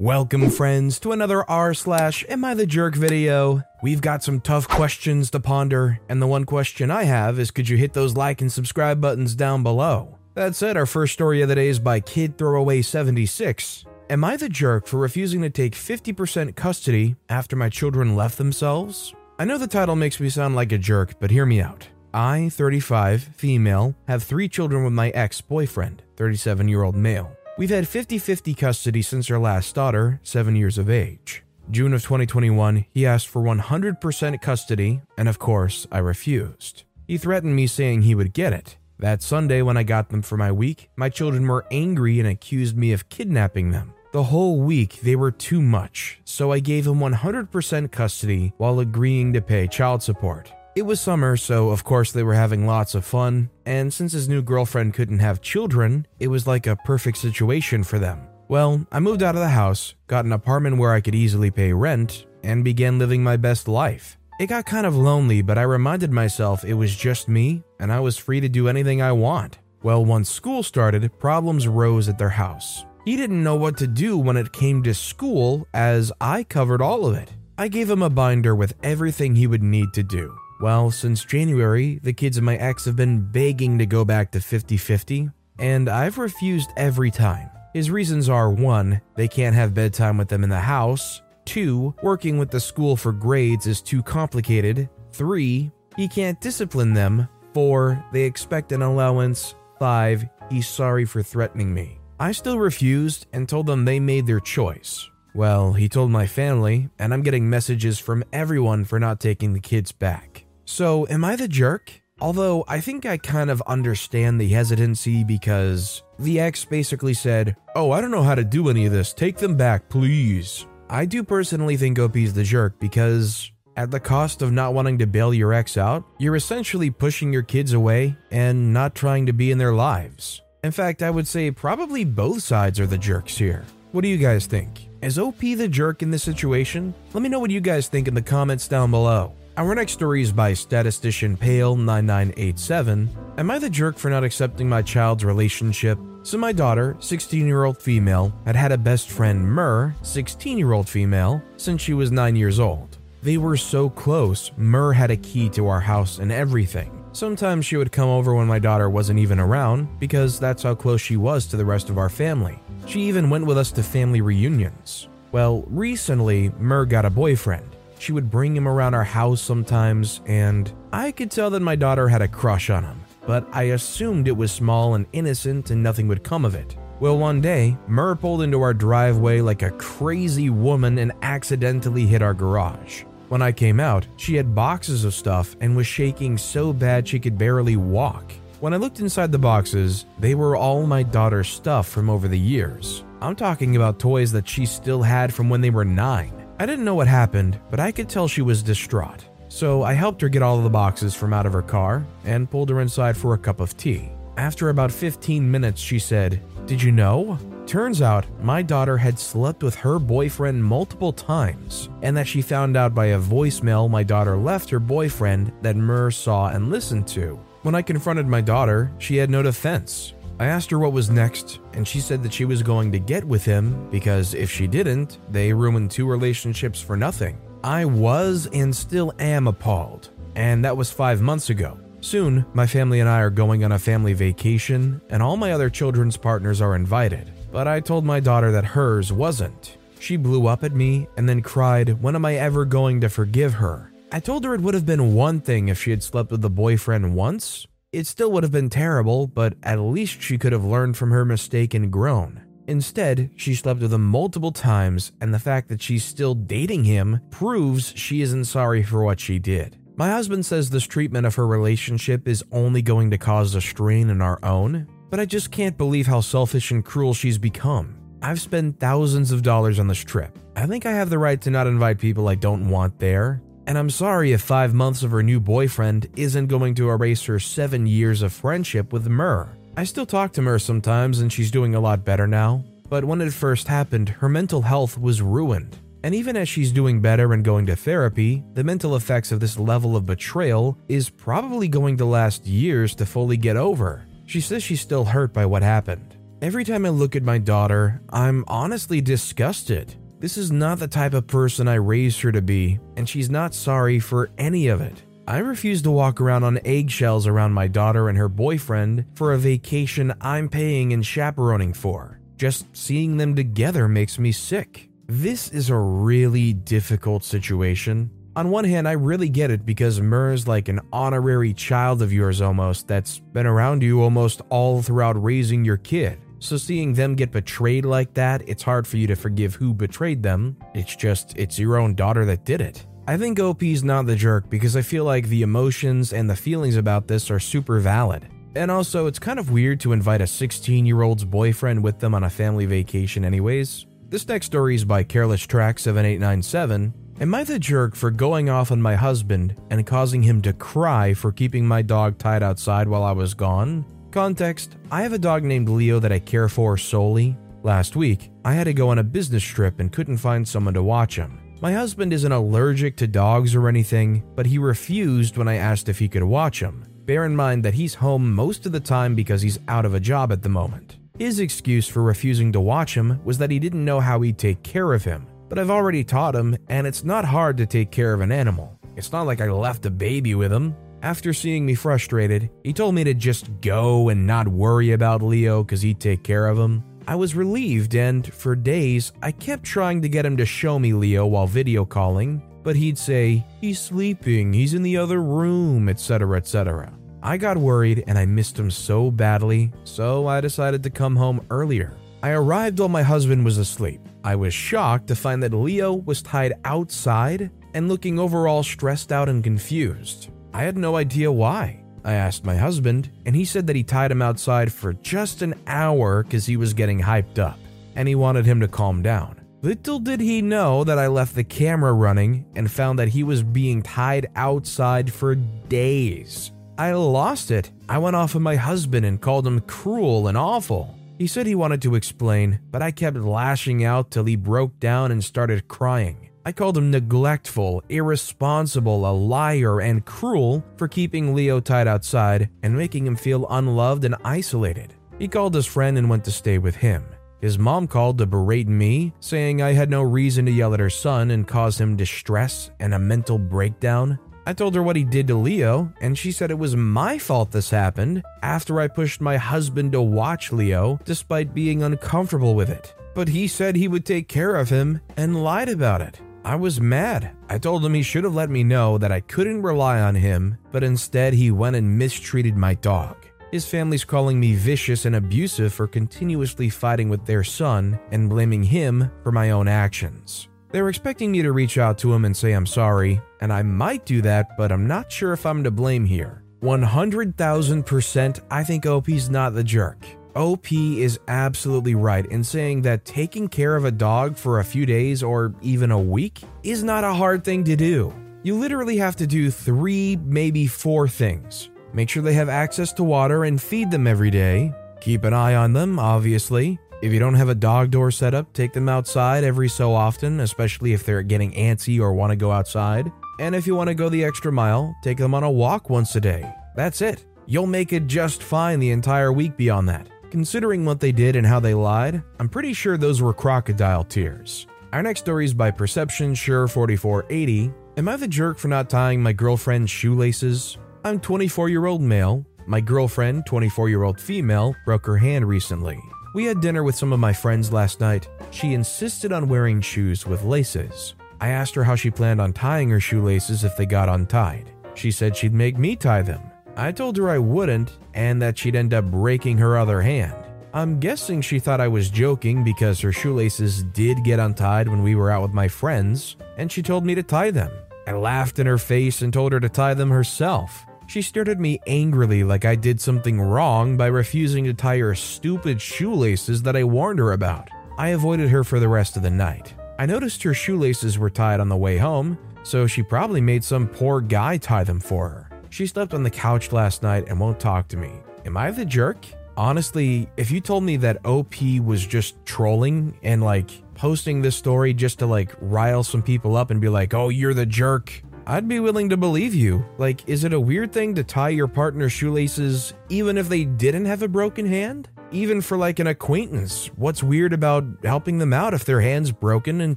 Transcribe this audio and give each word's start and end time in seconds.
Welcome, 0.00 0.48
friends, 0.48 0.98
to 1.00 1.12
another 1.12 1.44
r 1.50 1.74
slash 1.74 2.24
Am 2.30 2.42
I 2.42 2.54
the 2.54 2.64
Jerk 2.64 2.94
video. 2.94 3.62
We've 3.82 4.00
got 4.00 4.24
some 4.24 4.40
tough 4.40 4.66
questions 4.66 5.28
to 5.32 5.40
ponder, 5.40 6.00
and 6.08 6.22
the 6.22 6.26
one 6.26 6.46
question 6.46 6.90
I 6.90 7.02
have 7.02 7.38
is 7.38 7.50
could 7.50 7.68
you 7.68 7.76
hit 7.76 7.92
those 7.92 8.16
like 8.16 8.40
and 8.40 8.50
subscribe 8.50 8.98
buttons 8.98 9.34
down 9.34 9.62
below? 9.62 10.16
That 10.32 10.56
said, 10.56 10.78
our 10.78 10.86
first 10.86 11.12
story 11.12 11.42
of 11.42 11.50
the 11.50 11.54
day 11.54 11.68
is 11.68 11.78
by 11.78 12.00
Kid 12.00 12.38
Throwaway 12.38 12.80
76. 12.80 13.84
Am 14.08 14.24
I 14.24 14.38
the 14.38 14.48
jerk 14.48 14.86
for 14.86 14.96
refusing 14.96 15.42
to 15.42 15.50
take 15.50 15.74
50% 15.74 16.56
custody 16.56 17.16
after 17.28 17.54
my 17.54 17.68
children 17.68 18.16
left 18.16 18.38
themselves? 18.38 19.14
I 19.38 19.44
know 19.44 19.58
the 19.58 19.66
title 19.66 19.96
makes 19.96 20.18
me 20.18 20.30
sound 20.30 20.56
like 20.56 20.72
a 20.72 20.78
jerk, 20.78 21.20
but 21.20 21.30
hear 21.30 21.44
me 21.44 21.60
out. 21.60 21.86
I, 22.14 22.48
35, 22.48 23.22
female, 23.36 23.94
have 24.08 24.22
three 24.22 24.48
children 24.48 24.82
with 24.82 24.94
my 24.94 25.10
ex 25.10 25.42
boyfriend, 25.42 26.04
37 26.16 26.68
year 26.68 26.84
old 26.84 26.96
male. 26.96 27.36
We've 27.60 27.68
had 27.68 27.86
50 27.86 28.16
50 28.16 28.54
custody 28.54 29.02
since 29.02 29.30
our 29.30 29.38
last 29.38 29.74
daughter, 29.74 30.18
7 30.22 30.56
years 30.56 30.78
of 30.78 30.88
age. 30.88 31.42
June 31.70 31.92
of 31.92 32.02
2021, 32.02 32.86
he 32.90 33.04
asked 33.04 33.28
for 33.28 33.42
100% 33.42 34.40
custody, 34.40 35.02
and 35.18 35.28
of 35.28 35.38
course, 35.38 35.86
I 35.92 35.98
refused. 35.98 36.84
He 37.06 37.18
threatened 37.18 37.54
me 37.54 37.66
saying 37.66 38.00
he 38.00 38.14
would 38.14 38.32
get 38.32 38.54
it. 38.54 38.78
That 38.98 39.20
Sunday, 39.20 39.60
when 39.60 39.76
I 39.76 39.82
got 39.82 40.08
them 40.08 40.22
for 40.22 40.38
my 40.38 40.50
week, 40.50 40.88
my 40.96 41.10
children 41.10 41.46
were 41.46 41.66
angry 41.70 42.18
and 42.18 42.26
accused 42.26 42.78
me 42.78 42.94
of 42.94 43.10
kidnapping 43.10 43.72
them. 43.72 43.92
The 44.12 44.22
whole 44.22 44.58
week, 44.62 45.02
they 45.02 45.14
were 45.14 45.30
too 45.30 45.60
much, 45.60 46.18
so 46.24 46.52
I 46.52 46.60
gave 46.60 46.86
him 46.86 46.98
100% 46.98 47.92
custody 47.92 48.54
while 48.56 48.80
agreeing 48.80 49.34
to 49.34 49.42
pay 49.42 49.68
child 49.68 50.02
support. 50.02 50.50
It 50.76 50.82
was 50.82 51.00
summer, 51.00 51.36
so 51.36 51.70
of 51.70 51.82
course 51.82 52.12
they 52.12 52.22
were 52.22 52.34
having 52.34 52.64
lots 52.64 52.94
of 52.94 53.04
fun, 53.04 53.50
and 53.66 53.92
since 53.92 54.12
his 54.12 54.28
new 54.28 54.40
girlfriend 54.40 54.94
couldn't 54.94 55.18
have 55.18 55.40
children, 55.40 56.06
it 56.20 56.28
was 56.28 56.46
like 56.46 56.68
a 56.68 56.76
perfect 56.76 57.18
situation 57.18 57.82
for 57.82 57.98
them. 57.98 58.20
Well, 58.46 58.86
I 58.92 59.00
moved 59.00 59.24
out 59.24 59.34
of 59.34 59.40
the 59.40 59.48
house, 59.48 59.94
got 60.06 60.24
an 60.24 60.32
apartment 60.32 60.78
where 60.78 60.92
I 60.92 61.00
could 61.00 61.14
easily 61.14 61.50
pay 61.50 61.72
rent, 61.72 62.26
and 62.44 62.62
began 62.62 63.00
living 63.00 63.22
my 63.22 63.36
best 63.36 63.66
life. 63.66 64.16
It 64.38 64.46
got 64.46 64.64
kind 64.64 64.86
of 64.86 64.96
lonely, 64.96 65.42
but 65.42 65.58
I 65.58 65.62
reminded 65.62 66.12
myself 66.12 66.64
it 66.64 66.74
was 66.74 66.94
just 66.94 67.28
me, 67.28 67.64
and 67.80 67.92
I 67.92 67.98
was 67.98 68.16
free 68.16 68.40
to 68.40 68.48
do 68.48 68.68
anything 68.68 69.02
I 69.02 69.10
want. 69.10 69.58
Well, 69.82 70.04
once 70.04 70.30
school 70.30 70.62
started, 70.62 71.18
problems 71.18 71.66
rose 71.66 72.08
at 72.08 72.16
their 72.16 72.30
house. 72.30 72.84
He 73.04 73.16
didn't 73.16 73.42
know 73.42 73.56
what 73.56 73.76
to 73.78 73.88
do 73.88 74.16
when 74.16 74.36
it 74.36 74.52
came 74.52 74.84
to 74.84 74.94
school, 74.94 75.66
as 75.74 76.12
I 76.20 76.44
covered 76.44 76.80
all 76.80 77.06
of 77.06 77.16
it. 77.16 77.32
I 77.58 77.66
gave 77.66 77.90
him 77.90 78.02
a 78.02 78.10
binder 78.10 78.54
with 78.54 78.74
everything 78.84 79.34
he 79.34 79.48
would 79.48 79.64
need 79.64 79.92
to 79.94 80.04
do. 80.04 80.38
Well, 80.60 80.90
since 80.90 81.24
January, 81.24 82.00
the 82.02 82.12
kids 82.12 82.36
and 82.36 82.44
my 82.44 82.56
ex 82.56 82.84
have 82.84 82.94
been 82.94 83.22
begging 83.22 83.78
to 83.78 83.86
go 83.86 84.04
back 84.04 84.30
to 84.32 84.40
50 84.40 84.76
50, 84.76 85.30
and 85.58 85.88
I've 85.88 86.18
refused 86.18 86.70
every 86.76 87.10
time. 87.10 87.48
His 87.72 87.90
reasons 87.90 88.28
are 88.28 88.50
1. 88.50 89.00
They 89.16 89.26
can't 89.26 89.54
have 89.54 89.72
bedtime 89.72 90.18
with 90.18 90.28
them 90.28 90.44
in 90.44 90.50
the 90.50 90.60
house, 90.60 91.22
2. 91.46 91.94
Working 92.02 92.36
with 92.36 92.50
the 92.50 92.60
school 92.60 92.94
for 92.94 93.12
grades 93.12 93.66
is 93.66 93.80
too 93.80 94.02
complicated, 94.02 94.90
3. 95.12 95.70
He 95.96 96.08
can't 96.08 96.40
discipline 96.42 96.92
them, 96.92 97.26
4. 97.54 98.04
They 98.12 98.24
expect 98.24 98.72
an 98.72 98.82
allowance, 98.82 99.54
5. 99.78 100.26
He's 100.50 100.68
sorry 100.68 101.06
for 101.06 101.22
threatening 101.22 101.72
me. 101.72 102.00
I 102.18 102.32
still 102.32 102.58
refused 102.58 103.26
and 103.32 103.48
told 103.48 103.66
them 103.66 103.86
they 103.86 103.98
made 103.98 104.26
their 104.26 104.40
choice. 104.40 105.08
Well, 105.34 105.72
he 105.72 105.88
told 105.88 106.10
my 106.10 106.26
family, 106.26 106.90
and 106.98 107.14
I'm 107.14 107.22
getting 107.22 107.48
messages 107.48 107.98
from 107.98 108.24
everyone 108.30 108.84
for 108.84 108.98
not 109.00 109.20
taking 109.20 109.54
the 109.54 109.60
kids 109.60 109.90
back. 109.90 110.29
So, 110.70 111.04
am 111.08 111.24
I 111.24 111.34
the 111.34 111.48
jerk? 111.48 111.90
Although 112.20 112.64
I 112.68 112.78
think 112.78 113.04
I 113.04 113.16
kind 113.16 113.50
of 113.50 113.60
understand 113.62 114.40
the 114.40 114.46
hesitancy 114.46 115.24
because 115.24 116.04
the 116.20 116.38
ex 116.38 116.64
basically 116.64 117.12
said, 117.12 117.56
Oh, 117.74 117.90
I 117.90 118.00
don't 118.00 118.12
know 118.12 118.22
how 118.22 118.36
to 118.36 118.44
do 118.44 118.68
any 118.68 118.86
of 118.86 118.92
this. 118.92 119.12
Take 119.12 119.36
them 119.36 119.56
back, 119.56 119.88
please. 119.88 120.66
I 120.88 121.06
do 121.06 121.24
personally 121.24 121.76
think 121.76 121.98
OP's 121.98 122.34
the 122.34 122.44
jerk 122.44 122.78
because 122.78 123.50
at 123.76 123.90
the 123.90 123.98
cost 123.98 124.42
of 124.42 124.52
not 124.52 124.72
wanting 124.72 124.98
to 124.98 125.08
bail 125.08 125.34
your 125.34 125.52
ex 125.52 125.76
out, 125.76 126.04
you're 126.18 126.36
essentially 126.36 126.88
pushing 126.88 127.32
your 127.32 127.42
kids 127.42 127.72
away 127.72 128.16
and 128.30 128.72
not 128.72 128.94
trying 128.94 129.26
to 129.26 129.32
be 129.32 129.50
in 129.50 129.58
their 129.58 129.74
lives. 129.74 130.40
In 130.62 130.70
fact, 130.70 131.02
I 131.02 131.10
would 131.10 131.26
say 131.26 131.50
probably 131.50 132.04
both 132.04 132.44
sides 132.44 132.78
are 132.78 132.86
the 132.86 132.96
jerks 132.96 133.36
here. 133.36 133.64
What 133.90 134.02
do 134.02 134.08
you 134.08 134.18
guys 134.18 134.46
think? 134.46 134.88
Is 135.02 135.18
OP 135.18 135.40
the 135.40 135.66
jerk 135.66 136.00
in 136.00 136.12
this 136.12 136.22
situation? 136.22 136.94
Let 137.12 137.24
me 137.24 137.28
know 137.28 137.40
what 137.40 137.50
you 137.50 137.60
guys 137.60 137.88
think 137.88 138.06
in 138.06 138.14
the 138.14 138.22
comments 138.22 138.68
down 138.68 138.92
below. 138.92 139.34
Our 139.60 139.74
next 139.74 139.92
story 139.92 140.22
is 140.22 140.32
by 140.32 140.54
statistician 140.54 141.36
Pale9987. 141.36 143.08
Am 143.36 143.50
I 143.50 143.58
the 143.58 143.68
jerk 143.68 143.98
for 143.98 144.08
not 144.08 144.24
accepting 144.24 144.66
my 144.66 144.80
child's 144.80 145.22
relationship? 145.22 145.98
So, 146.22 146.38
my 146.38 146.50
daughter, 146.50 146.96
16 147.00 147.46
year 147.46 147.64
old 147.64 147.76
female, 147.76 148.32
had 148.46 148.56
had 148.56 148.72
a 148.72 148.78
best 148.78 149.10
friend, 149.10 149.46
Mur, 149.46 149.94
16 150.00 150.56
year 150.56 150.72
old 150.72 150.88
female, 150.88 151.42
since 151.58 151.82
she 151.82 151.92
was 151.92 152.10
9 152.10 152.36
years 152.36 152.58
old. 152.58 152.96
They 153.22 153.36
were 153.36 153.58
so 153.58 153.90
close, 153.90 154.50
Mur 154.56 154.94
had 154.94 155.10
a 155.10 155.18
key 155.18 155.50
to 155.50 155.68
our 155.68 155.80
house 155.80 156.20
and 156.20 156.32
everything. 156.32 157.04
Sometimes 157.12 157.66
she 157.66 157.76
would 157.76 157.92
come 157.92 158.08
over 158.08 158.34
when 158.34 158.46
my 158.46 158.58
daughter 158.58 158.88
wasn't 158.88 159.18
even 159.18 159.38
around, 159.38 160.00
because 160.00 160.40
that's 160.40 160.62
how 160.62 160.74
close 160.74 161.02
she 161.02 161.18
was 161.18 161.44
to 161.48 161.58
the 161.58 161.66
rest 161.66 161.90
of 161.90 161.98
our 161.98 162.08
family. 162.08 162.58
She 162.86 163.02
even 163.02 163.28
went 163.28 163.44
with 163.44 163.58
us 163.58 163.72
to 163.72 163.82
family 163.82 164.22
reunions. 164.22 165.08
Well, 165.32 165.64
recently, 165.66 166.48
Mur 166.58 166.86
got 166.86 167.04
a 167.04 167.10
boyfriend. 167.10 167.76
She 168.00 168.12
would 168.12 168.30
bring 168.30 168.56
him 168.56 168.66
around 168.66 168.94
our 168.94 169.04
house 169.04 169.42
sometimes, 169.42 170.22
and 170.24 170.72
I 170.90 171.12
could 171.12 171.30
tell 171.30 171.50
that 171.50 171.60
my 171.60 171.76
daughter 171.76 172.08
had 172.08 172.22
a 172.22 172.28
crush 172.28 172.70
on 172.70 172.82
him, 172.82 172.98
but 173.26 173.46
I 173.52 173.64
assumed 173.64 174.26
it 174.26 174.36
was 174.36 174.50
small 174.50 174.94
and 174.94 175.04
innocent 175.12 175.70
and 175.70 175.82
nothing 175.82 176.08
would 176.08 176.24
come 176.24 176.46
of 176.46 176.54
it. 176.54 176.74
Well, 176.98 177.18
one 177.18 177.42
day, 177.42 177.76
Mur 177.88 178.14
pulled 178.14 178.40
into 178.40 178.62
our 178.62 178.72
driveway 178.72 179.42
like 179.42 179.60
a 179.60 179.72
crazy 179.72 180.48
woman 180.48 180.96
and 180.96 181.12
accidentally 181.20 182.06
hit 182.06 182.22
our 182.22 182.32
garage. 182.32 183.02
When 183.28 183.42
I 183.42 183.52
came 183.52 183.78
out, 183.78 184.06
she 184.16 184.34
had 184.34 184.54
boxes 184.54 185.04
of 185.04 185.12
stuff 185.12 185.54
and 185.60 185.76
was 185.76 185.86
shaking 185.86 186.38
so 186.38 186.72
bad 186.72 187.06
she 187.06 187.20
could 187.20 187.36
barely 187.36 187.76
walk. 187.76 188.32
When 188.60 188.72
I 188.72 188.78
looked 188.78 189.00
inside 189.00 189.30
the 189.30 189.38
boxes, 189.38 190.06
they 190.18 190.34
were 190.34 190.56
all 190.56 190.86
my 190.86 191.02
daughter's 191.02 191.48
stuff 191.48 191.86
from 191.86 192.08
over 192.08 192.28
the 192.28 192.38
years. 192.38 193.04
I'm 193.20 193.36
talking 193.36 193.76
about 193.76 193.98
toys 193.98 194.32
that 194.32 194.48
she 194.48 194.64
still 194.64 195.02
had 195.02 195.34
from 195.34 195.50
when 195.50 195.60
they 195.60 195.68
were 195.68 195.84
nine. 195.84 196.39
I 196.60 196.66
didn't 196.66 196.84
know 196.84 196.94
what 196.94 197.08
happened, 197.08 197.58
but 197.70 197.80
I 197.80 197.90
could 197.90 198.06
tell 198.06 198.28
she 198.28 198.42
was 198.42 198.62
distraught. 198.62 199.24
So 199.48 199.82
I 199.82 199.94
helped 199.94 200.20
her 200.20 200.28
get 200.28 200.42
all 200.42 200.58
of 200.58 200.62
the 200.62 200.68
boxes 200.68 201.14
from 201.14 201.32
out 201.32 201.46
of 201.46 201.54
her 201.54 201.62
car 201.62 202.06
and 202.26 202.50
pulled 202.50 202.68
her 202.68 202.82
inside 202.82 203.16
for 203.16 203.32
a 203.32 203.38
cup 203.38 203.60
of 203.60 203.78
tea. 203.78 204.10
After 204.36 204.68
about 204.68 204.92
15 204.92 205.50
minutes, 205.50 205.80
she 205.80 205.98
said, 205.98 206.42
Did 206.66 206.82
you 206.82 206.92
know? 206.92 207.38
Turns 207.66 208.02
out 208.02 208.26
my 208.42 208.60
daughter 208.60 208.98
had 208.98 209.18
slept 209.18 209.62
with 209.62 209.74
her 209.76 209.98
boyfriend 209.98 210.62
multiple 210.62 211.14
times, 211.14 211.88
and 212.02 212.14
that 212.18 212.28
she 212.28 212.42
found 212.42 212.76
out 212.76 212.94
by 212.94 213.06
a 213.06 213.18
voicemail 213.18 213.88
my 213.88 214.02
daughter 214.02 214.36
left 214.36 214.68
her 214.68 214.80
boyfriend 214.80 215.54
that 215.62 215.76
Mur 215.76 216.10
saw 216.10 216.48
and 216.48 216.68
listened 216.68 217.08
to. 217.08 217.40
When 217.62 217.74
I 217.74 217.80
confronted 217.80 218.26
my 218.26 218.42
daughter, 218.42 218.92
she 218.98 219.16
had 219.16 219.30
no 219.30 219.42
defense. 219.42 220.12
I 220.40 220.46
asked 220.46 220.70
her 220.70 220.78
what 220.78 220.94
was 220.94 221.10
next, 221.10 221.60
and 221.74 221.86
she 221.86 222.00
said 222.00 222.22
that 222.22 222.32
she 222.32 222.46
was 222.46 222.62
going 222.62 222.90
to 222.92 222.98
get 222.98 223.22
with 223.22 223.44
him 223.44 223.90
because 223.90 224.32
if 224.32 224.50
she 224.50 224.66
didn't, 224.66 225.18
they 225.30 225.52
ruined 225.52 225.90
two 225.90 226.08
relationships 226.08 226.80
for 226.80 226.96
nothing. 226.96 227.38
I 227.62 227.84
was 227.84 228.48
and 228.54 228.74
still 228.74 229.12
am 229.18 229.48
appalled, 229.48 230.08
and 230.34 230.64
that 230.64 230.74
was 230.74 230.90
five 230.90 231.20
months 231.20 231.50
ago. 231.50 231.78
Soon, 232.00 232.46
my 232.54 232.66
family 232.66 233.00
and 233.00 233.08
I 233.08 233.20
are 233.20 233.28
going 233.28 233.64
on 233.64 233.72
a 233.72 233.78
family 233.78 234.14
vacation, 234.14 235.02
and 235.10 235.22
all 235.22 235.36
my 235.36 235.52
other 235.52 235.68
children's 235.68 236.16
partners 236.16 236.62
are 236.62 236.74
invited. 236.74 237.30
But 237.52 237.68
I 237.68 237.80
told 237.80 238.06
my 238.06 238.18
daughter 238.18 238.50
that 238.52 238.64
hers 238.64 239.12
wasn't. 239.12 239.76
She 239.98 240.16
blew 240.16 240.46
up 240.46 240.64
at 240.64 240.74
me 240.74 241.06
and 241.18 241.28
then 241.28 241.42
cried, 241.42 242.02
When 242.02 242.16
am 242.16 242.24
I 242.24 242.36
ever 242.36 242.64
going 242.64 243.02
to 243.02 243.10
forgive 243.10 243.52
her? 243.52 243.92
I 244.10 244.20
told 244.20 244.46
her 244.46 244.54
it 244.54 244.62
would 244.62 244.72
have 244.72 244.86
been 244.86 245.12
one 245.12 245.42
thing 245.42 245.68
if 245.68 245.82
she 245.82 245.90
had 245.90 246.02
slept 246.02 246.30
with 246.30 246.42
a 246.46 246.48
boyfriend 246.48 247.14
once, 247.14 247.66
it 247.92 248.06
still 248.06 248.30
would 248.32 248.44
have 248.44 248.52
been 248.52 248.70
terrible, 248.70 249.26
but 249.26 249.54
at 249.62 249.80
least 249.80 250.22
she 250.22 250.38
could 250.38 250.52
have 250.52 250.64
learned 250.64 250.96
from 250.96 251.10
her 251.10 251.24
mistake 251.24 251.74
and 251.74 251.90
grown. 251.90 252.42
Instead, 252.68 253.30
she 253.34 253.54
slept 253.54 253.80
with 253.80 253.92
him 253.92 254.04
multiple 254.04 254.52
times, 254.52 255.10
and 255.20 255.34
the 255.34 255.38
fact 255.40 255.68
that 255.68 255.82
she's 255.82 256.04
still 256.04 256.34
dating 256.34 256.84
him 256.84 257.20
proves 257.30 257.92
she 257.96 258.22
isn't 258.22 258.44
sorry 258.44 258.82
for 258.82 259.02
what 259.02 259.18
she 259.18 259.40
did. 259.40 259.76
My 259.96 260.08
husband 260.08 260.46
says 260.46 260.70
this 260.70 260.86
treatment 260.86 261.26
of 261.26 261.34
her 261.34 261.46
relationship 261.46 262.28
is 262.28 262.44
only 262.52 262.80
going 262.80 263.10
to 263.10 263.18
cause 263.18 263.54
a 263.56 263.60
strain 263.60 264.08
in 264.08 264.22
our 264.22 264.38
own, 264.44 264.86
but 265.10 265.18
I 265.18 265.24
just 265.24 265.50
can't 265.50 265.76
believe 265.76 266.06
how 266.06 266.20
selfish 266.20 266.70
and 266.70 266.84
cruel 266.84 267.12
she's 267.12 267.38
become. 267.38 267.96
I've 268.22 268.40
spent 268.40 268.78
thousands 268.78 269.32
of 269.32 269.42
dollars 269.42 269.80
on 269.80 269.88
this 269.88 269.98
trip. 269.98 270.38
I 270.54 270.66
think 270.66 270.86
I 270.86 270.92
have 270.92 271.10
the 271.10 271.18
right 271.18 271.40
to 271.40 271.50
not 271.50 271.66
invite 271.66 271.98
people 271.98 272.28
I 272.28 272.36
don't 272.36 272.68
want 272.68 273.00
there. 273.00 273.42
And 273.66 273.78
I'm 273.78 273.90
sorry 273.90 274.32
if 274.32 274.40
five 274.40 274.74
months 274.74 275.02
of 275.02 275.10
her 275.10 275.22
new 275.22 275.40
boyfriend 275.40 276.08
isn't 276.16 276.48
going 276.48 276.74
to 276.76 276.90
erase 276.90 277.24
her 277.24 277.38
seven 277.38 277.86
years 277.86 278.22
of 278.22 278.32
friendship 278.32 278.92
with 278.92 279.06
Mur. 279.06 279.48
I 279.76 279.84
still 279.84 280.06
talk 280.06 280.32
to 280.32 280.42
Mur 280.42 280.58
sometimes 280.58 281.20
and 281.20 281.32
she's 281.32 281.50
doing 281.50 281.74
a 281.74 281.80
lot 281.80 282.04
better 282.04 282.26
now, 282.26 282.64
but 282.88 283.04
when 283.04 283.20
it 283.20 283.32
first 283.32 283.68
happened, 283.68 284.08
her 284.08 284.28
mental 284.28 284.62
health 284.62 284.98
was 284.98 285.22
ruined. 285.22 285.78
And 286.02 286.14
even 286.14 286.36
as 286.36 286.48
she's 286.48 286.72
doing 286.72 287.00
better 287.00 287.32
and 287.32 287.44
going 287.44 287.66
to 287.66 287.76
therapy, 287.76 288.42
the 288.54 288.64
mental 288.64 288.96
effects 288.96 289.32
of 289.32 289.40
this 289.40 289.58
level 289.58 289.96
of 289.96 290.06
betrayal 290.06 290.78
is 290.88 291.10
probably 291.10 291.68
going 291.68 291.98
to 291.98 292.04
last 292.06 292.46
years 292.46 292.94
to 292.96 293.06
fully 293.06 293.36
get 293.36 293.56
over. 293.56 294.06
She 294.26 294.40
says 294.40 294.62
she's 294.62 294.80
still 294.80 295.04
hurt 295.04 295.32
by 295.32 295.44
what 295.44 295.62
happened. 295.62 296.16
Every 296.40 296.64
time 296.64 296.86
I 296.86 296.88
look 296.88 297.16
at 297.16 297.22
my 297.22 297.36
daughter, 297.36 298.00
I'm 298.10 298.44
honestly 298.48 299.02
disgusted. 299.02 299.94
This 300.20 300.36
is 300.36 300.52
not 300.52 300.78
the 300.78 300.86
type 300.86 301.14
of 301.14 301.26
person 301.26 301.66
I 301.66 301.76
raised 301.76 302.20
her 302.20 302.30
to 302.30 302.42
be, 302.42 302.78
and 302.98 303.08
she's 303.08 303.30
not 303.30 303.54
sorry 303.54 303.98
for 303.98 304.28
any 304.36 304.68
of 304.68 304.82
it. 304.82 305.02
I 305.26 305.38
refuse 305.38 305.80
to 305.80 305.90
walk 305.90 306.20
around 306.20 306.44
on 306.44 306.60
eggshells 306.62 307.26
around 307.26 307.54
my 307.54 307.66
daughter 307.66 308.10
and 308.10 308.18
her 308.18 308.28
boyfriend 308.28 309.06
for 309.14 309.32
a 309.32 309.38
vacation 309.38 310.12
I'm 310.20 310.50
paying 310.50 310.92
and 310.92 311.06
chaperoning 311.06 311.72
for. 311.72 312.20
Just 312.36 312.66
seeing 312.76 313.16
them 313.16 313.34
together 313.34 313.88
makes 313.88 314.18
me 314.18 314.30
sick. 314.30 314.90
This 315.06 315.48
is 315.48 315.70
a 315.70 315.76
really 315.76 316.52
difficult 316.52 317.24
situation. 317.24 318.10
On 318.36 318.50
one 318.50 318.64
hand, 318.64 318.86
I 318.86 318.92
really 318.92 319.30
get 319.30 319.50
it 319.50 319.64
because 319.64 320.02
Mur's 320.02 320.46
like 320.46 320.68
an 320.68 320.80
honorary 320.92 321.54
child 321.54 322.02
of 322.02 322.12
yours 322.12 322.42
almost 322.42 322.86
that's 322.86 323.20
been 323.20 323.46
around 323.46 323.82
you 323.82 324.02
almost 324.02 324.42
all 324.50 324.82
throughout 324.82 325.22
raising 325.22 325.64
your 325.64 325.78
kid. 325.78 326.18
So 326.40 326.56
seeing 326.56 326.94
them 326.94 327.14
get 327.14 327.30
betrayed 327.30 327.84
like 327.84 328.14
that, 328.14 328.48
it's 328.48 328.62
hard 328.62 328.86
for 328.86 328.96
you 328.96 329.06
to 329.06 329.14
forgive 329.14 329.54
who 329.54 329.74
betrayed 329.74 330.22
them. 330.22 330.56
It's 330.74 330.96
just, 330.96 331.36
it's 331.36 331.58
your 331.58 331.76
own 331.76 331.94
daughter 331.94 332.24
that 332.24 332.44
did 332.44 332.62
it. 332.62 332.86
I 333.06 333.18
think 333.18 333.38
OP's 333.38 333.82
not 333.82 334.06
the 334.06 334.16
jerk 334.16 334.48
because 334.48 334.74
I 334.74 334.82
feel 334.82 335.04
like 335.04 335.28
the 335.28 335.42
emotions 335.42 336.12
and 336.12 336.30
the 336.30 336.36
feelings 336.36 336.76
about 336.76 337.08
this 337.08 337.30
are 337.30 337.38
super 337.38 337.78
valid. 337.78 338.26
And 338.56 338.70
also, 338.70 339.06
it's 339.06 339.18
kind 339.18 339.38
of 339.38 339.50
weird 339.50 339.80
to 339.80 339.92
invite 339.92 340.22
a 340.22 340.26
16 340.26 340.86
year 340.86 341.02
old's 341.02 341.24
boyfriend 341.24 341.84
with 341.84 341.98
them 341.98 342.14
on 342.14 342.24
a 342.24 342.30
family 342.30 342.66
vacation, 342.66 343.24
anyways. 343.24 343.86
This 344.08 344.26
next 344.26 344.46
story 344.46 344.74
is 344.74 344.84
by 344.84 345.04
Careless 345.04 345.46
Track 345.46 345.78
7897. 345.78 346.94
Am 347.20 347.34
I 347.34 347.44
the 347.44 347.58
jerk 347.58 347.94
for 347.94 348.10
going 348.10 348.48
off 348.48 348.72
on 348.72 348.80
my 348.80 348.96
husband 348.96 349.54
and 349.70 349.86
causing 349.86 350.22
him 350.22 350.40
to 350.42 350.54
cry 350.54 351.12
for 351.12 351.32
keeping 351.32 351.66
my 351.66 351.82
dog 351.82 352.16
tied 352.16 352.42
outside 352.42 352.88
while 352.88 353.04
I 353.04 353.12
was 353.12 353.34
gone? 353.34 353.84
Context 354.10 354.76
I 354.90 355.02
have 355.02 355.12
a 355.12 355.18
dog 355.18 355.44
named 355.44 355.68
Leo 355.68 356.00
that 356.00 356.10
I 356.12 356.18
care 356.18 356.48
for 356.48 356.76
solely. 356.76 357.36
Last 357.62 357.94
week, 357.94 358.30
I 358.44 358.54
had 358.54 358.64
to 358.64 358.72
go 358.72 358.88
on 358.88 358.98
a 358.98 359.04
business 359.04 359.44
trip 359.44 359.78
and 359.78 359.92
couldn't 359.92 360.16
find 360.16 360.46
someone 360.46 360.74
to 360.74 360.82
watch 360.82 361.16
him. 361.16 361.38
My 361.60 361.72
husband 361.72 362.12
isn't 362.12 362.32
allergic 362.32 362.96
to 362.96 363.06
dogs 363.06 363.54
or 363.54 363.68
anything, 363.68 364.24
but 364.34 364.46
he 364.46 364.58
refused 364.58 365.36
when 365.36 365.46
I 365.46 365.56
asked 365.56 365.88
if 365.88 365.98
he 365.98 366.08
could 366.08 366.24
watch 366.24 366.60
him. 366.60 366.86
Bear 367.04 367.24
in 367.24 367.36
mind 367.36 367.64
that 367.64 367.74
he's 367.74 367.94
home 367.94 368.32
most 368.32 368.66
of 368.66 368.72
the 368.72 368.80
time 368.80 369.14
because 369.14 369.42
he's 369.42 369.58
out 369.68 369.84
of 369.84 369.94
a 369.94 370.00
job 370.00 370.32
at 370.32 370.42
the 370.42 370.48
moment. 370.48 370.96
His 371.18 371.38
excuse 371.38 371.86
for 371.86 372.02
refusing 372.02 372.50
to 372.52 372.60
watch 372.60 372.96
him 372.96 373.22
was 373.24 373.38
that 373.38 373.50
he 373.50 373.58
didn't 373.58 373.84
know 373.84 374.00
how 374.00 374.22
he'd 374.22 374.38
take 374.38 374.62
care 374.62 374.92
of 374.92 375.04
him, 375.04 375.26
but 375.48 375.58
I've 375.58 375.70
already 375.70 376.02
taught 376.02 376.34
him, 376.34 376.56
and 376.68 376.86
it's 376.86 377.04
not 377.04 377.24
hard 377.26 377.58
to 377.58 377.66
take 377.66 377.90
care 377.90 378.14
of 378.14 378.22
an 378.22 378.32
animal. 378.32 378.78
It's 378.96 379.12
not 379.12 379.26
like 379.26 379.40
I 379.40 379.50
left 379.50 379.86
a 379.86 379.90
baby 379.90 380.34
with 380.34 380.52
him. 380.52 380.74
After 381.02 381.32
seeing 381.32 381.64
me 381.64 381.74
frustrated, 381.74 382.50
he 382.62 382.74
told 382.74 382.94
me 382.94 383.04
to 383.04 383.14
just 383.14 383.60
go 383.62 384.10
and 384.10 384.26
not 384.26 384.46
worry 384.46 384.92
about 384.92 385.22
Leo 385.22 385.64
because 385.64 385.80
he'd 385.80 385.98
take 385.98 386.22
care 386.22 386.46
of 386.46 386.58
him. 386.58 386.84
I 387.08 387.14
was 387.14 387.34
relieved, 387.34 387.94
and 387.94 388.30
for 388.32 388.54
days, 388.54 389.12
I 389.22 389.32
kept 389.32 389.64
trying 389.64 390.02
to 390.02 390.10
get 390.10 390.26
him 390.26 390.36
to 390.36 390.44
show 390.44 390.78
me 390.78 390.92
Leo 390.92 391.26
while 391.26 391.46
video 391.46 391.86
calling, 391.86 392.42
but 392.62 392.76
he'd 392.76 392.98
say, 392.98 393.46
He's 393.62 393.80
sleeping, 393.80 394.52
he's 394.52 394.74
in 394.74 394.82
the 394.82 394.98
other 394.98 395.22
room, 395.22 395.88
etc., 395.88 396.36
etc. 396.36 396.92
I 397.22 397.38
got 397.38 397.56
worried 397.56 398.04
and 398.06 398.18
I 398.18 398.26
missed 398.26 398.58
him 398.58 398.70
so 398.70 399.10
badly, 399.10 399.72
so 399.84 400.26
I 400.26 400.40
decided 400.42 400.82
to 400.82 400.90
come 400.90 401.16
home 401.16 401.46
earlier. 401.50 401.96
I 402.22 402.30
arrived 402.30 402.78
while 402.78 402.90
my 402.90 403.02
husband 403.02 403.44
was 403.44 403.56
asleep. 403.56 404.00
I 404.22 404.36
was 404.36 404.52
shocked 404.52 405.06
to 405.08 405.16
find 405.16 405.42
that 405.42 405.54
Leo 405.54 405.94
was 405.94 406.20
tied 406.20 406.52
outside 406.66 407.50
and 407.72 407.88
looking 407.88 408.18
overall 408.18 408.62
stressed 408.62 409.12
out 409.12 409.30
and 409.30 409.42
confused. 409.42 410.28
I 410.52 410.62
had 410.62 410.76
no 410.76 410.96
idea 410.96 411.30
why. 411.30 411.82
I 412.04 412.14
asked 412.14 412.44
my 412.44 412.56
husband, 412.56 413.10
and 413.26 413.36
he 413.36 413.44
said 413.44 413.66
that 413.66 413.76
he 413.76 413.82
tied 413.82 414.10
him 414.10 414.22
outside 414.22 414.72
for 414.72 414.94
just 414.94 415.42
an 415.42 415.54
hour 415.66 416.22
because 416.22 416.46
he 416.46 416.56
was 416.56 416.74
getting 416.74 417.00
hyped 417.00 417.38
up, 417.38 417.58
and 417.94 418.08
he 418.08 418.14
wanted 418.14 418.46
him 418.46 418.60
to 418.60 418.68
calm 418.68 419.02
down. 419.02 419.40
Little 419.62 419.98
did 419.98 420.20
he 420.20 420.40
know 420.40 420.84
that 420.84 420.98
I 420.98 421.08
left 421.08 421.34
the 421.34 421.44
camera 421.44 421.92
running 421.92 422.46
and 422.56 422.70
found 422.70 422.98
that 422.98 423.08
he 423.08 423.22
was 423.22 423.42
being 423.42 423.82
tied 423.82 424.28
outside 424.34 425.12
for 425.12 425.34
days. 425.34 426.50
I 426.78 426.92
lost 426.92 427.50
it. 427.50 427.70
I 427.86 427.98
went 427.98 428.16
off 428.16 428.34
of 428.34 428.40
my 428.40 428.56
husband 428.56 429.04
and 429.04 429.20
called 429.20 429.46
him 429.46 429.60
cruel 429.60 430.28
and 430.28 430.38
awful. 430.38 430.96
He 431.18 431.26
said 431.26 431.46
he 431.46 431.54
wanted 431.54 431.82
to 431.82 431.94
explain, 431.94 432.60
but 432.70 432.80
I 432.80 432.90
kept 432.90 433.18
lashing 433.18 433.84
out 433.84 434.10
till 434.10 434.24
he 434.24 434.36
broke 434.36 434.80
down 434.80 435.12
and 435.12 435.22
started 435.22 435.68
crying. 435.68 436.29
I 436.42 436.52
called 436.52 436.78
him 436.78 436.90
neglectful, 436.90 437.82
irresponsible, 437.90 439.08
a 439.08 439.12
liar, 439.12 439.80
and 439.80 440.04
cruel 440.04 440.64
for 440.76 440.88
keeping 440.88 441.34
Leo 441.34 441.60
tied 441.60 441.86
outside 441.86 442.48
and 442.62 442.76
making 442.76 443.06
him 443.06 443.14
feel 443.14 443.46
unloved 443.50 444.04
and 444.04 444.16
isolated. 444.24 444.94
He 445.18 445.28
called 445.28 445.54
his 445.54 445.66
friend 445.66 445.98
and 445.98 446.08
went 446.08 446.24
to 446.24 446.30
stay 446.30 446.56
with 446.56 446.76
him. 446.76 447.04
His 447.42 447.58
mom 447.58 447.86
called 447.86 448.16
to 448.18 448.26
berate 448.26 448.68
me, 448.68 449.12
saying 449.20 449.60
I 449.60 449.72
had 449.72 449.90
no 449.90 450.02
reason 450.02 450.46
to 450.46 450.52
yell 450.52 450.72
at 450.72 450.80
her 450.80 450.90
son 450.90 451.30
and 451.30 451.46
cause 451.46 451.78
him 451.78 451.94
distress 451.96 452.70
and 452.80 452.94
a 452.94 452.98
mental 452.98 453.38
breakdown. 453.38 454.18
I 454.46 454.54
told 454.54 454.74
her 454.74 454.82
what 454.82 454.96
he 454.96 455.04
did 455.04 455.26
to 455.26 455.34
Leo, 455.34 455.92
and 456.00 456.16
she 456.16 456.32
said 456.32 456.50
it 456.50 456.58
was 456.58 456.74
my 456.74 457.18
fault 457.18 457.50
this 457.50 457.68
happened 457.68 458.22
after 458.42 458.80
I 458.80 458.88
pushed 458.88 459.20
my 459.20 459.36
husband 459.36 459.92
to 459.92 460.00
watch 460.00 460.52
Leo 460.52 460.98
despite 461.04 461.54
being 461.54 461.82
uncomfortable 461.82 462.54
with 462.54 462.70
it. 462.70 462.94
But 463.14 463.28
he 463.28 463.46
said 463.46 463.76
he 463.76 463.88
would 463.88 464.06
take 464.06 464.28
care 464.28 464.56
of 464.56 464.70
him 464.70 465.00
and 465.16 465.44
lied 465.44 465.68
about 465.68 466.00
it. 466.00 466.20
I 466.44 466.56
was 466.56 466.80
mad. 466.80 467.32
I 467.48 467.58
told 467.58 467.84
him 467.84 467.92
he 467.92 468.02
should 468.02 468.24
have 468.24 468.34
let 468.34 468.48
me 468.48 468.64
know 468.64 468.96
that 468.98 469.12
I 469.12 469.20
couldn't 469.20 469.62
rely 469.62 470.00
on 470.00 470.14
him, 470.14 470.56
but 470.72 470.82
instead 470.82 471.34
he 471.34 471.50
went 471.50 471.76
and 471.76 471.98
mistreated 471.98 472.56
my 472.56 472.74
dog. 472.74 473.16
His 473.52 473.66
family's 473.66 474.04
calling 474.04 474.40
me 474.40 474.54
vicious 474.54 475.04
and 475.04 475.16
abusive 475.16 475.74
for 475.74 475.86
continuously 475.86 476.70
fighting 476.70 477.08
with 477.08 477.26
their 477.26 477.44
son 477.44 477.98
and 478.10 478.30
blaming 478.30 478.62
him 478.62 479.10
for 479.22 479.32
my 479.32 479.50
own 479.50 479.68
actions. 479.68 480.48
They're 480.70 480.88
expecting 480.88 481.32
me 481.32 481.42
to 481.42 481.52
reach 481.52 481.76
out 481.76 481.98
to 481.98 482.12
him 482.12 482.24
and 482.24 482.36
say 482.36 482.52
I'm 482.52 482.66
sorry, 482.66 483.20
and 483.40 483.52
I 483.52 483.62
might 483.62 484.06
do 484.06 484.22
that, 484.22 484.56
but 484.56 484.70
I'm 484.70 484.86
not 484.86 485.10
sure 485.10 485.32
if 485.32 485.44
I'm 485.44 485.64
to 485.64 485.70
blame 485.70 486.04
here. 486.04 486.44
100,000% 486.62 488.40
I 488.50 488.64
think 488.64 488.86
OP's 488.86 489.28
not 489.28 489.54
the 489.54 489.64
jerk. 489.64 490.06
OP 490.36 490.72
is 490.72 491.18
absolutely 491.28 491.94
right 491.94 492.26
in 492.26 492.44
saying 492.44 492.82
that 492.82 493.04
taking 493.04 493.48
care 493.48 493.76
of 493.76 493.84
a 493.84 493.90
dog 493.90 494.36
for 494.36 494.58
a 494.60 494.64
few 494.64 494.86
days 494.86 495.22
or 495.22 495.54
even 495.62 495.90
a 495.90 496.00
week 496.00 496.40
is 496.62 496.82
not 496.82 497.04
a 497.04 497.12
hard 497.12 497.44
thing 497.44 497.64
to 497.64 497.76
do. 497.76 498.14
You 498.42 498.56
literally 498.56 498.96
have 498.96 499.16
to 499.16 499.26
do 499.26 499.50
three, 499.50 500.16
maybe 500.16 500.66
four 500.66 501.08
things. 501.08 501.70
Make 501.92 502.08
sure 502.08 502.22
they 502.22 502.34
have 502.34 502.48
access 502.48 502.92
to 502.94 503.04
water 503.04 503.44
and 503.44 503.60
feed 503.60 503.90
them 503.90 504.06
every 504.06 504.30
day. 504.30 504.72
Keep 505.00 505.24
an 505.24 505.34
eye 505.34 505.54
on 505.54 505.72
them, 505.72 505.98
obviously. 505.98 506.78
If 507.02 507.12
you 507.12 507.18
don't 507.18 507.34
have 507.34 507.48
a 507.48 507.54
dog 507.54 507.90
door 507.90 508.10
set 508.10 508.34
up, 508.34 508.52
take 508.52 508.72
them 508.72 508.88
outside 508.88 509.42
every 509.42 509.68
so 509.68 509.94
often, 509.94 510.40
especially 510.40 510.92
if 510.92 511.04
they're 511.04 511.22
getting 511.22 511.52
antsy 511.52 511.98
or 511.98 512.12
want 512.12 512.30
to 512.30 512.36
go 512.36 512.52
outside. 512.52 513.10
And 513.38 513.54
if 513.54 513.66
you 513.66 513.74
want 513.74 513.88
to 513.88 513.94
go 513.94 514.08
the 514.08 514.24
extra 514.24 514.52
mile, 514.52 514.94
take 515.02 515.18
them 515.18 515.34
on 515.34 515.42
a 515.42 515.50
walk 515.50 515.88
once 515.88 516.14
a 516.14 516.20
day. 516.20 516.54
That's 516.76 517.00
it. 517.00 517.24
You'll 517.46 517.66
make 517.66 517.92
it 517.92 518.06
just 518.06 518.42
fine 518.42 518.78
the 518.78 518.90
entire 518.90 519.32
week 519.32 519.56
beyond 519.56 519.88
that. 519.88 520.08
Considering 520.30 520.84
what 520.84 521.00
they 521.00 521.10
did 521.10 521.34
and 521.34 521.44
how 521.44 521.58
they 521.58 521.74
lied, 521.74 522.22
I'm 522.38 522.48
pretty 522.48 522.72
sure 522.72 522.96
those 522.96 523.20
were 523.20 523.34
crocodile 523.34 524.04
tears. 524.04 524.68
Our 524.92 525.02
next 525.02 525.20
story 525.20 525.44
is 525.44 525.52
by 525.52 525.72
Perception 525.72 526.36
Sure 526.36 526.68
4480. 526.68 527.72
Am 527.96 528.08
I 528.08 528.16
the 528.16 528.28
jerk 528.28 528.56
for 528.58 528.68
not 528.68 528.88
tying 528.88 529.20
my 529.20 529.32
girlfriend's 529.32 529.90
shoelaces? 529.90 530.78
I'm 531.04 531.18
24 531.18 531.68
year 531.68 531.86
old 531.86 532.00
male. 532.00 532.46
My 532.66 532.80
girlfriend, 532.80 533.44
24 533.46 533.88
year 533.88 534.04
old 534.04 534.20
female, 534.20 534.76
broke 534.84 535.04
her 535.06 535.16
hand 535.16 535.48
recently. 535.48 535.98
We 536.32 536.44
had 536.44 536.60
dinner 536.60 536.84
with 536.84 536.94
some 536.94 537.12
of 537.12 537.18
my 537.18 537.32
friends 537.32 537.72
last 537.72 537.98
night. 537.98 538.28
She 538.52 538.74
insisted 538.74 539.32
on 539.32 539.48
wearing 539.48 539.80
shoes 539.80 540.26
with 540.26 540.44
laces. 540.44 541.14
I 541.40 541.48
asked 541.48 541.74
her 541.74 541.82
how 541.82 541.96
she 541.96 542.10
planned 542.10 542.40
on 542.40 542.52
tying 542.52 542.88
her 542.90 543.00
shoelaces 543.00 543.64
if 543.64 543.76
they 543.76 543.86
got 543.86 544.08
untied. 544.08 544.70
She 544.94 545.10
said 545.10 545.36
she'd 545.36 545.54
make 545.54 545.76
me 545.76 545.96
tie 545.96 546.22
them. 546.22 546.49
I 546.80 546.92
told 546.92 547.18
her 547.18 547.28
I 547.28 547.36
wouldn't 547.36 547.98
and 548.14 548.40
that 548.40 548.56
she'd 548.56 548.74
end 548.74 548.94
up 548.94 549.04
breaking 549.04 549.58
her 549.58 549.76
other 549.76 550.00
hand. 550.00 550.34
I'm 550.72 550.98
guessing 550.98 551.42
she 551.42 551.58
thought 551.58 551.78
I 551.78 551.88
was 551.88 552.08
joking 552.08 552.64
because 552.64 553.00
her 553.00 553.12
shoelaces 553.12 553.82
did 553.82 554.24
get 554.24 554.40
untied 554.40 554.88
when 554.88 555.02
we 555.02 555.14
were 555.14 555.30
out 555.30 555.42
with 555.42 555.52
my 555.52 555.68
friends, 555.68 556.36
and 556.56 556.72
she 556.72 556.80
told 556.80 557.04
me 557.04 557.14
to 557.16 557.22
tie 557.22 557.50
them. 557.50 557.70
I 558.06 558.12
laughed 558.12 558.58
in 558.58 558.66
her 558.66 558.78
face 558.78 559.20
and 559.20 559.30
told 559.30 559.52
her 559.52 559.60
to 559.60 559.68
tie 559.68 559.92
them 559.92 560.08
herself. 560.08 560.86
She 561.06 561.20
stared 561.20 561.50
at 561.50 561.60
me 561.60 561.80
angrily 561.86 562.44
like 562.44 562.64
I 562.64 562.76
did 562.76 562.98
something 562.98 563.38
wrong 563.42 563.98
by 563.98 564.06
refusing 564.06 564.64
to 564.64 564.72
tie 564.72 565.00
her 565.00 565.14
stupid 565.14 565.82
shoelaces 565.82 566.62
that 566.62 566.76
I 566.76 566.84
warned 566.84 567.18
her 567.18 567.32
about. 567.32 567.68
I 567.98 568.08
avoided 568.08 568.48
her 568.48 568.64
for 568.64 568.80
the 568.80 568.88
rest 568.88 569.18
of 569.18 569.22
the 569.22 569.28
night. 569.28 569.74
I 569.98 570.06
noticed 570.06 570.42
her 570.44 570.54
shoelaces 570.54 571.18
were 571.18 571.28
tied 571.28 571.60
on 571.60 571.68
the 571.68 571.76
way 571.76 571.98
home, 571.98 572.38
so 572.62 572.86
she 572.86 573.02
probably 573.02 573.42
made 573.42 573.64
some 573.64 573.86
poor 573.86 574.22
guy 574.22 574.56
tie 574.56 574.84
them 574.84 574.98
for 574.98 575.28
her. 575.28 575.49
She 575.70 575.86
slept 575.86 576.14
on 576.14 576.24
the 576.24 576.30
couch 576.30 576.72
last 576.72 577.02
night 577.02 577.28
and 577.28 577.38
won't 577.38 577.60
talk 577.60 577.86
to 577.88 577.96
me. 577.96 578.12
Am 578.44 578.56
I 578.56 578.72
the 578.72 578.84
jerk? 578.84 579.24
Honestly, 579.56 580.28
if 580.36 580.50
you 580.50 580.60
told 580.60 580.82
me 580.82 580.96
that 580.96 581.24
OP 581.24 581.54
was 581.82 582.04
just 582.04 582.34
trolling 582.44 583.16
and 583.22 583.42
like 583.42 583.70
posting 583.94 584.42
this 584.42 584.56
story 584.56 584.92
just 584.92 585.20
to 585.20 585.26
like 585.26 585.54
rile 585.60 586.02
some 586.02 586.22
people 586.22 586.56
up 586.56 586.70
and 586.70 586.80
be 586.80 586.88
like, 586.88 587.14
oh, 587.14 587.28
you're 587.28 587.54
the 587.54 587.66
jerk, 587.66 588.22
I'd 588.46 588.66
be 588.66 588.80
willing 588.80 589.10
to 589.10 589.16
believe 589.16 589.54
you. 589.54 589.84
Like, 589.96 590.28
is 590.28 590.42
it 590.42 590.52
a 590.52 590.60
weird 590.60 590.92
thing 590.92 591.14
to 591.14 591.22
tie 591.22 591.50
your 591.50 591.68
partner's 591.68 592.12
shoelaces 592.12 592.94
even 593.08 593.38
if 593.38 593.48
they 593.48 593.64
didn't 593.64 594.06
have 594.06 594.22
a 594.22 594.28
broken 594.28 594.66
hand? 594.66 595.08
Even 595.30 595.60
for 595.60 595.76
like 595.76 596.00
an 596.00 596.08
acquaintance, 596.08 596.86
what's 596.96 597.22
weird 597.22 597.52
about 597.52 597.84
helping 598.02 598.38
them 598.38 598.52
out 598.52 598.74
if 598.74 598.84
their 598.84 599.00
hand's 599.00 599.30
broken 599.30 599.82
and 599.82 599.96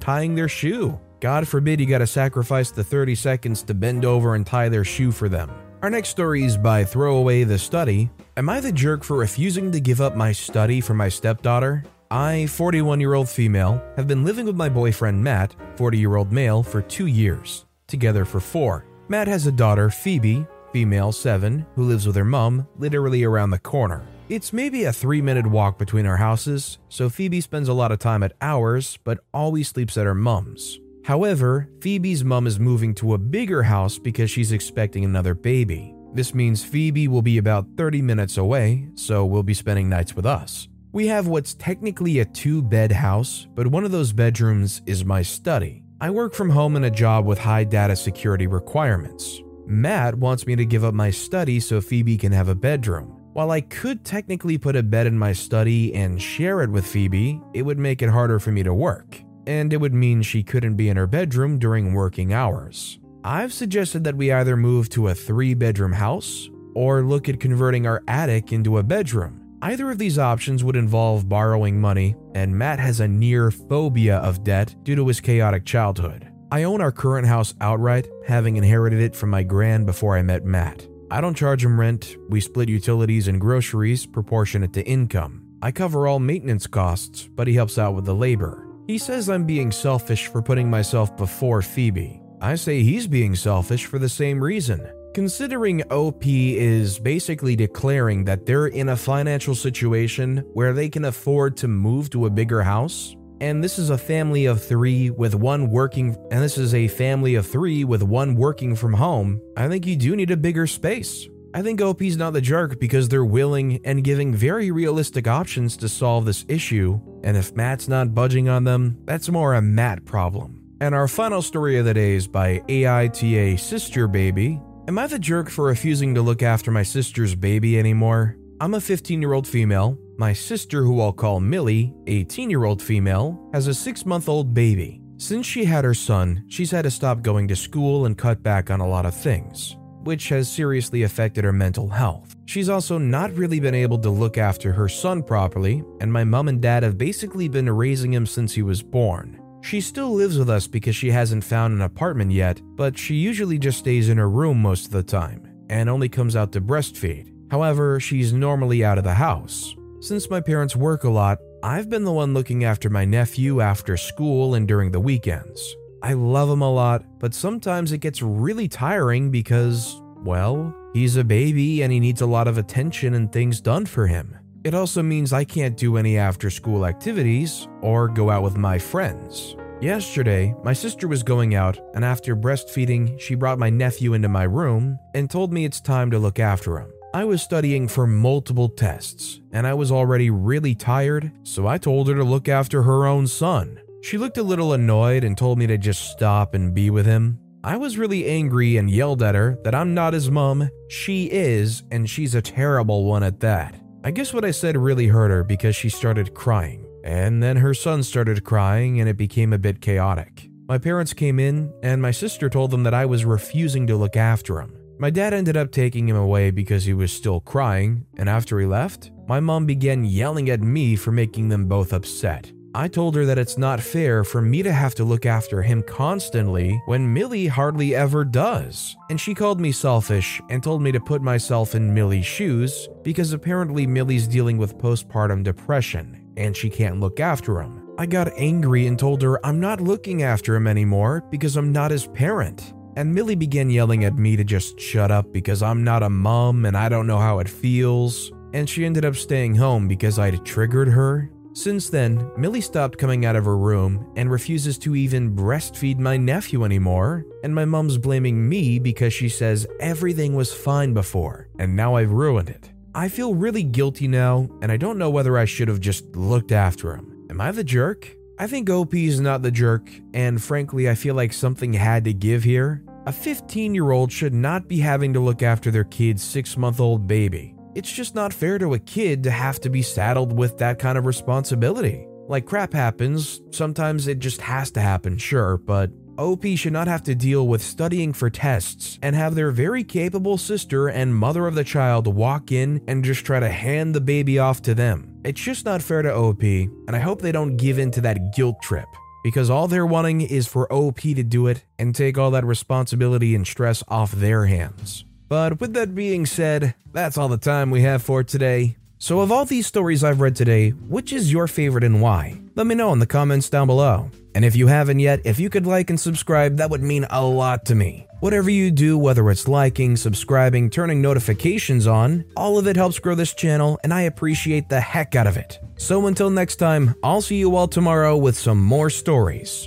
tying 0.00 0.36
their 0.36 0.48
shoe? 0.48 1.00
God 1.18 1.48
forbid 1.48 1.80
you 1.80 1.86
gotta 1.86 2.06
sacrifice 2.06 2.70
the 2.70 2.84
30 2.84 3.14
seconds 3.16 3.62
to 3.64 3.74
bend 3.74 4.04
over 4.04 4.34
and 4.36 4.46
tie 4.46 4.68
their 4.68 4.84
shoe 4.84 5.10
for 5.10 5.28
them. 5.28 5.50
Our 5.84 5.90
next 5.90 6.08
story 6.08 6.44
is 6.44 6.56
by 6.56 6.82
Throwaway 6.82 7.44
the 7.44 7.58
Study. 7.58 8.08
Am 8.38 8.48
I 8.48 8.58
the 8.58 8.72
jerk 8.72 9.04
for 9.04 9.18
refusing 9.18 9.70
to 9.70 9.80
give 9.80 10.00
up 10.00 10.16
my 10.16 10.32
study 10.32 10.80
for 10.80 10.94
my 10.94 11.10
stepdaughter? 11.10 11.84
I, 12.10 12.46
41 12.46 13.00
year 13.00 13.12
old 13.12 13.28
female, 13.28 13.84
have 13.96 14.08
been 14.08 14.24
living 14.24 14.46
with 14.46 14.56
my 14.56 14.70
boyfriend 14.70 15.22
Matt, 15.22 15.54
40 15.76 15.98
year 15.98 16.16
old 16.16 16.32
male, 16.32 16.62
for 16.62 16.80
two 16.80 17.04
years, 17.04 17.66
together 17.86 18.24
for 18.24 18.40
four. 18.40 18.86
Matt 19.08 19.28
has 19.28 19.46
a 19.46 19.52
daughter, 19.52 19.90
Phoebe, 19.90 20.46
female 20.72 21.12
7, 21.12 21.66
who 21.74 21.82
lives 21.82 22.06
with 22.06 22.16
her 22.16 22.24
mom, 22.24 22.66
literally 22.78 23.22
around 23.22 23.50
the 23.50 23.58
corner. 23.58 24.06
It's 24.30 24.54
maybe 24.54 24.84
a 24.84 24.92
three 24.94 25.20
minute 25.20 25.46
walk 25.46 25.76
between 25.76 26.06
our 26.06 26.16
houses, 26.16 26.78
so 26.88 27.10
Phoebe 27.10 27.42
spends 27.42 27.68
a 27.68 27.74
lot 27.74 27.92
of 27.92 27.98
time 27.98 28.22
at 28.22 28.32
ours, 28.40 28.98
but 29.04 29.22
always 29.34 29.68
sleeps 29.68 29.98
at 29.98 30.06
her 30.06 30.14
mom's. 30.14 30.80
However, 31.04 31.68
Phoebe's 31.82 32.24
mom 32.24 32.46
is 32.46 32.58
moving 32.58 32.94
to 32.94 33.12
a 33.12 33.18
bigger 33.18 33.62
house 33.62 33.98
because 33.98 34.30
she's 34.30 34.52
expecting 34.52 35.04
another 35.04 35.34
baby. 35.34 35.94
This 36.14 36.32
means 36.32 36.64
Phoebe 36.64 37.08
will 37.08 37.20
be 37.20 37.36
about 37.36 37.66
30 37.76 38.00
minutes 38.00 38.38
away, 38.38 38.88
so 38.94 39.26
we'll 39.26 39.42
be 39.42 39.52
spending 39.52 39.90
nights 39.90 40.16
with 40.16 40.24
us. 40.24 40.66
We 40.92 41.06
have 41.08 41.26
what's 41.26 41.52
technically 41.54 42.20
a 42.20 42.24
two 42.24 42.62
bed 42.62 42.90
house, 42.90 43.46
but 43.54 43.66
one 43.66 43.84
of 43.84 43.90
those 43.90 44.14
bedrooms 44.14 44.80
is 44.86 45.04
my 45.04 45.20
study. 45.20 45.84
I 46.00 46.08
work 46.08 46.32
from 46.32 46.48
home 46.48 46.74
in 46.74 46.84
a 46.84 46.90
job 46.90 47.26
with 47.26 47.38
high 47.38 47.64
data 47.64 47.96
security 47.96 48.46
requirements. 48.46 49.42
Matt 49.66 50.14
wants 50.14 50.46
me 50.46 50.56
to 50.56 50.64
give 50.64 50.84
up 50.84 50.94
my 50.94 51.10
study 51.10 51.60
so 51.60 51.82
Phoebe 51.82 52.16
can 52.16 52.32
have 52.32 52.48
a 52.48 52.54
bedroom. 52.54 53.20
While 53.34 53.50
I 53.50 53.60
could 53.60 54.06
technically 54.06 54.56
put 54.56 54.76
a 54.76 54.82
bed 54.82 55.06
in 55.06 55.18
my 55.18 55.34
study 55.34 55.92
and 55.94 56.22
share 56.22 56.62
it 56.62 56.70
with 56.70 56.86
Phoebe, 56.86 57.42
it 57.52 57.62
would 57.62 57.78
make 57.78 58.00
it 58.00 58.08
harder 58.08 58.38
for 58.38 58.52
me 58.52 58.62
to 58.62 58.72
work 58.72 59.23
and 59.46 59.72
it 59.72 59.80
would 59.80 59.94
mean 59.94 60.22
she 60.22 60.42
couldn't 60.42 60.76
be 60.76 60.88
in 60.88 60.96
her 60.96 61.06
bedroom 61.06 61.58
during 61.58 61.94
working 61.94 62.32
hours. 62.32 62.98
I've 63.22 63.52
suggested 63.52 64.04
that 64.04 64.16
we 64.16 64.32
either 64.32 64.56
move 64.56 64.88
to 64.90 65.08
a 65.08 65.14
three 65.14 65.54
bedroom 65.54 65.92
house 65.92 66.50
or 66.74 67.02
look 67.02 67.28
at 67.28 67.40
converting 67.40 67.86
our 67.86 68.02
attic 68.06 68.52
into 68.52 68.78
a 68.78 68.82
bedroom. 68.82 69.40
Either 69.62 69.90
of 69.90 69.96
these 69.96 70.18
options 70.18 70.62
would 70.62 70.76
involve 70.76 71.28
borrowing 71.28 71.80
money, 71.80 72.14
and 72.34 72.54
Matt 72.54 72.78
has 72.78 73.00
a 73.00 73.08
near 73.08 73.50
phobia 73.50 74.18
of 74.18 74.44
debt 74.44 74.74
due 74.82 74.94
to 74.94 75.06
his 75.08 75.20
chaotic 75.20 75.64
childhood. 75.64 76.30
I 76.52 76.64
own 76.64 76.82
our 76.82 76.92
current 76.92 77.26
house 77.26 77.54
outright, 77.62 78.06
having 78.26 78.56
inherited 78.56 79.00
it 79.00 79.16
from 79.16 79.30
my 79.30 79.42
grand 79.42 79.86
before 79.86 80.18
I 80.18 80.22
met 80.22 80.44
Matt. 80.44 80.86
I 81.10 81.20
don't 81.20 81.36
charge 81.36 81.64
him 81.64 81.80
rent, 81.80 82.16
we 82.28 82.40
split 82.40 82.68
utilities 82.68 83.26
and 83.26 83.40
groceries 83.40 84.04
proportionate 84.04 84.72
to 84.74 84.86
income. 84.86 85.42
I 85.62 85.72
cover 85.72 86.06
all 86.06 86.18
maintenance 86.18 86.66
costs, 86.66 87.26
but 87.34 87.46
he 87.46 87.54
helps 87.54 87.78
out 87.78 87.94
with 87.94 88.04
the 88.04 88.14
labor. 88.14 88.63
He 88.86 88.98
says 88.98 89.30
I'm 89.30 89.44
being 89.44 89.72
selfish 89.72 90.26
for 90.26 90.42
putting 90.42 90.68
myself 90.68 91.16
before 91.16 91.62
Phoebe. 91.62 92.20
I 92.42 92.54
say 92.54 92.82
he's 92.82 93.06
being 93.06 93.34
selfish 93.34 93.86
for 93.86 93.98
the 93.98 94.10
same 94.10 94.44
reason. 94.44 94.86
Considering 95.14 95.82
OP 95.90 96.26
is 96.26 96.98
basically 96.98 97.56
declaring 97.56 98.24
that 98.24 98.44
they're 98.44 98.66
in 98.66 98.90
a 98.90 98.96
financial 98.96 99.54
situation 99.54 100.38
where 100.52 100.74
they 100.74 100.90
can 100.90 101.06
afford 101.06 101.56
to 101.56 101.68
move 101.68 102.10
to 102.10 102.26
a 102.26 102.30
bigger 102.30 102.62
house, 102.62 103.16
and 103.40 103.64
this 103.64 103.78
is 103.78 103.88
a 103.88 103.96
family 103.96 104.44
of 104.44 104.62
three 104.62 105.08
with 105.08 105.34
one 105.34 105.70
working, 105.70 106.14
and 106.30 106.42
this 106.42 106.58
is 106.58 106.74
a 106.74 106.88
family 106.88 107.36
of 107.36 107.46
three 107.46 107.84
with 107.84 108.02
one 108.02 108.34
working 108.34 108.76
from 108.76 108.92
home, 108.92 109.40
I 109.56 109.66
think 109.68 109.86
you 109.86 109.96
do 109.96 110.14
need 110.14 110.30
a 110.30 110.36
bigger 110.36 110.66
space. 110.66 111.26
I 111.56 111.62
think 111.62 111.80
OP's 111.80 112.16
not 112.16 112.32
the 112.32 112.40
jerk 112.40 112.80
because 112.80 113.08
they're 113.08 113.24
willing 113.24 113.80
and 113.84 114.02
giving 114.02 114.34
very 114.34 114.72
realistic 114.72 115.28
options 115.28 115.76
to 115.76 115.88
solve 115.88 116.24
this 116.24 116.44
issue, 116.48 117.00
and 117.22 117.36
if 117.36 117.54
Matt's 117.54 117.86
not 117.86 118.12
budging 118.12 118.48
on 118.48 118.64
them, 118.64 118.98
that's 119.04 119.28
more 119.28 119.54
a 119.54 119.62
Matt 119.62 120.04
problem. 120.04 120.60
And 120.80 120.96
our 120.96 121.06
final 121.06 121.42
story 121.42 121.78
of 121.78 121.84
the 121.84 121.94
day 121.94 122.14
is 122.14 122.26
by 122.26 122.58
AITA 122.66 123.60
Sister 123.60 124.08
Baby. 124.08 124.60
Am 124.88 124.98
I 124.98 125.06
the 125.06 125.16
jerk 125.16 125.48
for 125.48 125.66
refusing 125.66 126.12
to 126.16 126.22
look 126.22 126.42
after 126.42 126.72
my 126.72 126.82
sister's 126.82 127.36
baby 127.36 127.78
anymore? 127.78 128.36
I'm 128.60 128.74
a 128.74 128.80
15 128.80 129.22
year 129.22 129.32
old 129.32 129.46
female. 129.46 129.96
My 130.18 130.32
sister, 130.32 130.82
who 130.82 131.00
I'll 131.00 131.12
call 131.12 131.38
Millie, 131.38 131.94
18 132.08 132.50
year 132.50 132.64
old 132.64 132.82
female, 132.82 133.48
has 133.52 133.68
a 133.68 133.74
6 133.74 134.04
month 134.04 134.28
old 134.28 134.54
baby. 134.54 135.00
Since 135.18 135.46
she 135.46 135.64
had 135.64 135.84
her 135.84 135.94
son, 135.94 136.44
she's 136.48 136.72
had 136.72 136.82
to 136.82 136.90
stop 136.90 137.22
going 137.22 137.46
to 137.46 137.54
school 137.54 138.06
and 138.06 138.18
cut 138.18 138.42
back 138.42 138.72
on 138.72 138.80
a 138.80 138.88
lot 138.88 139.06
of 139.06 139.14
things 139.14 139.76
which 140.04 140.28
has 140.28 140.50
seriously 140.50 141.02
affected 141.02 141.44
her 141.44 141.52
mental 141.52 141.88
health. 141.88 142.36
She's 142.46 142.68
also 142.68 142.98
not 142.98 143.32
really 143.34 143.60
been 143.60 143.74
able 143.74 143.98
to 143.98 144.10
look 144.10 144.38
after 144.38 144.72
her 144.72 144.88
son 144.88 145.22
properly, 145.22 145.82
and 146.00 146.12
my 146.12 146.24
mom 146.24 146.48
and 146.48 146.60
dad 146.60 146.82
have 146.82 146.98
basically 146.98 147.48
been 147.48 147.68
raising 147.68 148.12
him 148.12 148.26
since 148.26 148.52
he 148.52 148.62
was 148.62 148.82
born. 148.82 149.40
She 149.62 149.80
still 149.80 150.12
lives 150.12 150.38
with 150.38 150.50
us 150.50 150.66
because 150.66 150.94
she 150.94 151.10
hasn't 151.10 151.42
found 151.42 151.72
an 151.72 151.80
apartment 151.80 152.32
yet, 152.32 152.60
but 152.76 152.98
she 152.98 153.14
usually 153.14 153.58
just 153.58 153.78
stays 153.78 154.10
in 154.10 154.18
her 154.18 154.28
room 154.28 154.60
most 154.60 154.86
of 154.86 154.92
the 154.92 155.02
time 155.02 155.48
and 155.70 155.88
only 155.88 156.08
comes 156.08 156.36
out 156.36 156.52
to 156.52 156.60
breastfeed. 156.60 157.32
However, 157.50 157.98
she's 157.98 158.32
normally 158.32 158.84
out 158.84 158.98
of 158.98 159.04
the 159.04 159.14
house. 159.14 159.74
Since 160.00 160.28
my 160.28 160.40
parents 160.40 160.76
work 160.76 161.04
a 161.04 161.08
lot, 161.08 161.38
I've 161.62 161.88
been 161.88 162.04
the 162.04 162.12
one 162.12 162.34
looking 162.34 162.64
after 162.64 162.90
my 162.90 163.06
nephew 163.06 163.62
after 163.62 163.96
school 163.96 164.54
and 164.54 164.68
during 164.68 164.90
the 164.90 165.00
weekends. 165.00 165.74
I 166.04 166.12
love 166.12 166.50
him 166.50 166.60
a 166.60 166.70
lot, 166.70 167.02
but 167.18 167.32
sometimes 167.32 167.90
it 167.90 168.02
gets 168.02 168.20
really 168.20 168.68
tiring 168.68 169.30
because, 169.30 170.02
well, 170.18 170.76
he's 170.92 171.16
a 171.16 171.24
baby 171.24 171.80
and 171.80 171.90
he 171.90 171.98
needs 171.98 172.20
a 172.20 172.26
lot 172.26 172.46
of 172.46 172.58
attention 172.58 173.14
and 173.14 173.32
things 173.32 173.58
done 173.58 173.86
for 173.86 174.06
him. 174.06 174.36
It 174.64 174.74
also 174.74 175.02
means 175.02 175.32
I 175.32 175.44
can't 175.44 175.78
do 175.78 175.96
any 175.96 176.18
after 176.18 176.50
school 176.50 176.84
activities 176.84 177.68
or 177.80 178.08
go 178.08 178.28
out 178.28 178.42
with 178.42 178.58
my 178.58 178.78
friends. 178.78 179.56
Yesterday, 179.80 180.54
my 180.62 180.74
sister 180.74 181.08
was 181.08 181.22
going 181.22 181.54
out, 181.54 181.80
and 181.94 182.04
after 182.04 182.36
breastfeeding, 182.36 183.18
she 183.18 183.34
brought 183.34 183.58
my 183.58 183.70
nephew 183.70 184.12
into 184.12 184.28
my 184.28 184.44
room 184.44 184.98
and 185.14 185.30
told 185.30 185.54
me 185.54 185.64
it's 185.64 185.80
time 185.80 186.10
to 186.10 186.18
look 186.18 186.38
after 186.38 186.78
him. 186.78 186.92
I 187.14 187.24
was 187.24 187.40
studying 187.40 187.88
for 187.88 188.06
multiple 188.06 188.68
tests, 188.68 189.40
and 189.52 189.66
I 189.66 189.72
was 189.72 189.90
already 189.90 190.28
really 190.28 190.74
tired, 190.74 191.32
so 191.44 191.66
I 191.66 191.78
told 191.78 192.08
her 192.08 192.14
to 192.14 192.24
look 192.24 192.46
after 192.46 192.82
her 192.82 193.06
own 193.06 193.26
son. 193.26 193.80
She 194.04 194.18
looked 194.18 194.36
a 194.36 194.42
little 194.42 194.74
annoyed 194.74 195.24
and 195.24 195.34
told 195.34 195.58
me 195.58 195.66
to 195.66 195.78
just 195.78 196.10
stop 196.10 196.52
and 196.52 196.74
be 196.74 196.90
with 196.90 197.06
him. 197.06 197.38
I 197.64 197.78
was 197.78 197.96
really 197.96 198.26
angry 198.26 198.76
and 198.76 198.90
yelled 198.90 199.22
at 199.22 199.34
her 199.34 199.58
that 199.64 199.74
I'm 199.74 199.94
not 199.94 200.12
his 200.12 200.30
mom, 200.30 200.68
she 200.90 201.30
is, 201.30 201.84
and 201.90 202.08
she's 202.08 202.34
a 202.34 202.42
terrible 202.42 203.06
one 203.06 203.22
at 203.22 203.40
that. 203.40 203.80
I 204.04 204.10
guess 204.10 204.34
what 204.34 204.44
I 204.44 204.50
said 204.50 204.76
really 204.76 205.06
hurt 205.06 205.30
her 205.30 205.42
because 205.42 205.74
she 205.74 205.88
started 205.88 206.34
crying. 206.34 206.84
And 207.02 207.42
then 207.42 207.56
her 207.56 207.72
son 207.72 208.02
started 208.02 208.44
crying 208.44 209.00
and 209.00 209.08
it 209.08 209.16
became 209.16 209.54
a 209.54 209.58
bit 209.58 209.80
chaotic. 209.80 210.50
My 210.68 210.76
parents 210.76 211.14
came 211.14 211.40
in 211.40 211.72
and 211.82 212.02
my 212.02 212.10
sister 212.10 212.50
told 212.50 212.72
them 212.72 212.82
that 212.82 212.92
I 212.92 213.06
was 213.06 213.24
refusing 213.24 213.86
to 213.86 213.96
look 213.96 214.18
after 214.18 214.60
him. 214.60 214.76
My 214.98 215.08
dad 215.08 215.32
ended 215.32 215.56
up 215.56 215.72
taking 215.72 216.06
him 216.06 216.16
away 216.16 216.50
because 216.50 216.84
he 216.84 216.92
was 216.92 217.10
still 217.10 217.40
crying, 217.40 218.04
and 218.18 218.28
after 218.28 218.60
he 218.60 218.66
left, 218.66 219.12
my 219.26 219.40
mom 219.40 219.64
began 219.64 220.04
yelling 220.04 220.50
at 220.50 220.60
me 220.60 220.94
for 220.94 221.10
making 221.10 221.48
them 221.48 221.68
both 221.68 221.94
upset. 221.94 222.52
I 222.76 222.88
told 222.88 223.14
her 223.14 223.24
that 223.26 223.38
it's 223.38 223.56
not 223.56 223.80
fair 223.80 224.24
for 224.24 224.42
me 224.42 224.60
to 224.64 224.72
have 224.72 224.96
to 224.96 225.04
look 225.04 225.26
after 225.26 225.62
him 225.62 225.80
constantly 225.84 226.82
when 226.86 227.12
Millie 227.12 227.46
hardly 227.46 227.94
ever 227.94 228.24
does. 228.24 228.96
And 229.08 229.20
she 229.20 229.32
called 229.32 229.60
me 229.60 229.70
selfish 229.70 230.42
and 230.50 230.60
told 230.60 230.82
me 230.82 230.90
to 230.90 230.98
put 230.98 231.22
myself 231.22 231.76
in 231.76 231.94
Millie's 231.94 232.26
shoes 232.26 232.88
because 233.04 233.32
apparently 233.32 233.86
Millie's 233.86 234.26
dealing 234.26 234.58
with 234.58 234.76
postpartum 234.76 235.44
depression 235.44 236.20
and 236.36 236.56
she 236.56 236.68
can't 236.68 236.98
look 236.98 237.20
after 237.20 237.60
him. 237.60 237.88
I 237.96 238.06
got 238.06 238.32
angry 238.36 238.88
and 238.88 238.98
told 238.98 239.22
her 239.22 239.44
I'm 239.46 239.60
not 239.60 239.80
looking 239.80 240.24
after 240.24 240.56
him 240.56 240.66
anymore 240.66 241.22
because 241.30 241.56
I'm 241.56 241.70
not 241.70 241.92
his 241.92 242.08
parent. 242.08 242.74
And 242.96 243.14
Millie 243.14 243.36
began 243.36 243.70
yelling 243.70 244.04
at 244.04 244.18
me 244.18 244.34
to 244.34 244.42
just 244.42 244.80
shut 244.80 245.12
up 245.12 245.32
because 245.32 245.62
I'm 245.62 245.84
not 245.84 246.02
a 246.02 246.10
mom 246.10 246.64
and 246.64 246.76
I 246.76 246.88
don't 246.88 247.06
know 247.06 247.18
how 247.18 247.38
it 247.38 247.48
feels. 247.48 248.32
And 248.52 248.68
she 248.68 248.84
ended 248.84 249.04
up 249.04 249.14
staying 249.14 249.54
home 249.54 249.86
because 249.86 250.18
I'd 250.18 250.44
triggered 250.44 250.88
her 250.88 251.30
Since 251.54 251.88
then, 251.88 252.32
Millie 252.36 252.60
stopped 252.60 252.98
coming 252.98 253.24
out 253.24 253.36
of 253.36 253.44
her 253.44 253.56
room 253.56 254.12
and 254.16 254.28
refuses 254.28 254.76
to 254.78 254.96
even 254.96 255.36
breastfeed 255.36 256.00
my 256.00 256.16
nephew 256.16 256.64
anymore, 256.64 257.24
and 257.44 257.54
my 257.54 257.64
mom's 257.64 257.96
blaming 257.96 258.48
me 258.48 258.80
because 258.80 259.14
she 259.14 259.28
says 259.28 259.64
everything 259.78 260.34
was 260.34 260.52
fine 260.52 260.92
before, 260.92 261.48
and 261.60 261.76
now 261.76 261.94
I've 261.94 262.10
ruined 262.10 262.50
it. 262.50 262.72
I 262.92 263.08
feel 263.08 263.36
really 263.36 263.62
guilty 263.62 264.08
now, 264.08 264.48
and 264.62 264.72
I 264.72 264.76
don't 264.76 264.98
know 264.98 265.10
whether 265.10 265.38
I 265.38 265.44
should 265.44 265.68
have 265.68 265.78
just 265.78 266.16
looked 266.16 266.50
after 266.50 266.92
him. 266.92 267.26
Am 267.30 267.40
I 267.40 267.52
the 267.52 267.62
jerk? 267.62 268.12
I 268.36 268.48
think 268.48 268.68
OP 268.68 268.92
is 268.92 269.20
not 269.20 269.42
the 269.42 269.52
jerk, 269.52 269.88
and 270.12 270.42
frankly, 270.42 270.90
I 270.90 270.96
feel 270.96 271.14
like 271.14 271.32
something 271.32 271.72
had 271.72 272.02
to 272.04 272.12
give 272.12 272.42
here. 272.42 272.82
A 273.06 273.12
15 273.12 273.76
year 273.76 273.92
old 273.92 274.10
should 274.10 274.34
not 274.34 274.66
be 274.66 274.80
having 274.80 275.12
to 275.12 275.20
look 275.20 275.40
after 275.40 275.70
their 275.70 275.84
kid's 275.84 276.24
six 276.24 276.56
month 276.56 276.80
old 276.80 277.06
baby. 277.06 277.53
It's 277.74 277.90
just 277.90 278.14
not 278.14 278.32
fair 278.32 278.58
to 278.58 278.74
a 278.74 278.78
kid 278.78 279.24
to 279.24 279.30
have 279.32 279.60
to 279.60 279.68
be 279.68 279.82
saddled 279.82 280.36
with 280.36 280.58
that 280.58 280.78
kind 280.78 280.96
of 280.96 281.06
responsibility. 281.06 282.06
Like 282.28 282.46
crap 282.46 282.72
happens, 282.72 283.40
sometimes 283.50 284.06
it 284.06 284.20
just 284.20 284.40
has 284.40 284.70
to 284.72 284.80
happen, 284.80 285.18
sure, 285.18 285.58
but 285.58 285.90
OP 286.16 286.46
should 286.54 286.72
not 286.72 286.86
have 286.86 287.02
to 287.02 287.14
deal 287.16 287.48
with 287.48 287.60
studying 287.60 288.12
for 288.12 288.30
tests 288.30 288.98
and 289.02 289.16
have 289.16 289.34
their 289.34 289.50
very 289.50 289.82
capable 289.82 290.38
sister 290.38 290.86
and 290.86 291.16
mother 291.16 291.48
of 291.48 291.56
the 291.56 291.64
child 291.64 292.06
walk 292.06 292.52
in 292.52 292.80
and 292.86 293.04
just 293.04 293.26
try 293.26 293.40
to 293.40 293.48
hand 293.48 293.92
the 293.92 294.00
baby 294.00 294.38
off 294.38 294.62
to 294.62 294.74
them. 294.74 295.20
It's 295.24 295.40
just 295.40 295.64
not 295.64 295.82
fair 295.82 296.02
to 296.02 296.14
OP, 296.14 296.42
and 296.42 296.94
I 296.94 297.00
hope 297.00 297.20
they 297.20 297.32
don't 297.32 297.56
give 297.56 297.80
in 297.80 297.90
to 297.92 298.00
that 298.02 298.34
guilt 298.36 298.62
trip 298.62 298.86
because 299.24 299.50
all 299.50 299.66
they're 299.66 299.84
wanting 299.84 300.20
is 300.20 300.46
for 300.46 300.72
OP 300.72 301.00
to 301.00 301.24
do 301.24 301.48
it 301.48 301.64
and 301.78 301.92
take 301.92 302.18
all 302.18 302.30
that 302.30 302.44
responsibility 302.44 303.34
and 303.34 303.44
stress 303.44 303.82
off 303.88 304.12
their 304.12 304.46
hands. 304.46 305.04
But 305.34 305.58
with 305.58 305.72
that 305.72 305.96
being 305.96 306.26
said, 306.26 306.76
that's 306.92 307.18
all 307.18 307.26
the 307.26 307.36
time 307.36 307.72
we 307.72 307.80
have 307.82 308.04
for 308.04 308.22
today. 308.22 308.76
So, 308.98 309.18
of 309.18 309.32
all 309.32 309.44
these 309.44 309.66
stories 309.66 310.04
I've 310.04 310.20
read 310.20 310.36
today, 310.36 310.70
which 310.70 311.12
is 311.12 311.32
your 311.32 311.48
favorite 311.48 311.82
and 311.82 312.00
why? 312.00 312.40
Let 312.54 312.68
me 312.68 312.76
know 312.76 312.92
in 312.92 313.00
the 313.00 313.14
comments 313.18 313.50
down 313.50 313.66
below. 313.66 314.12
And 314.36 314.44
if 314.44 314.54
you 314.54 314.68
haven't 314.68 315.00
yet, 315.00 315.22
if 315.24 315.40
you 315.40 315.50
could 315.50 315.66
like 315.66 315.90
and 315.90 315.98
subscribe, 315.98 316.58
that 316.58 316.70
would 316.70 316.84
mean 316.84 317.04
a 317.10 317.24
lot 317.24 317.64
to 317.64 317.74
me. 317.74 318.06
Whatever 318.20 318.48
you 318.48 318.70
do, 318.70 318.96
whether 318.96 319.28
it's 319.28 319.48
liking, 319.48 319.96
subscribing, 319.96 320.70
turning 320.70 321.02
notifications 321.02 321.88
on, 321.88 322.24
all 322.36 322.56
of 322.56 322.68
it 322.68 322.76
helps 322.76 323.00
grow 323.00 323.16
this 323.16 323.34
channel, 323.34 323.76
and 323.82 323.92
I 323.92 324.02
appreciate 324.02 324.68
the 324.68 324.80
heck 324.80 325.16
out 325.16 325.26
of 325.26 325.36
it. 325.36 325.58
So 325.78 326.06
until 326.06 326.30
next 326.30 326.56
time, 326.56 326.94
I'll 327.02 327.22
see 327.22 327.38
you 327.38 327.56
all 327.56 327.66
tomorrow 327.66 328.16
with 328.16 328.36
some 328.36 328.62
more 328.62 328.88
stories. 328.88 329.66